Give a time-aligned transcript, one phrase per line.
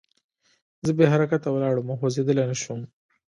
[0.85, 2.81] زه بې حرکته ولاړ وم او خوځېدلی نه شوم